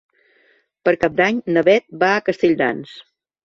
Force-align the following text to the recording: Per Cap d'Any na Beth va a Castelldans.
Per 0.89 0.93
Cap 1.03 1.21
d'Any 1.21 1.43
na 1.57 1.67
Beth 1.69 1.87
va 2.07 2.13
a 2.17 2.27
Castelldans. 2.33 3.01